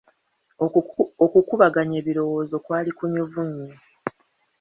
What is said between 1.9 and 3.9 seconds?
ebirowoozo kwali kunyuvu nnyo.